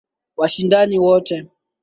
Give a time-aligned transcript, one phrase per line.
[0.37, 1.35] washindani wote.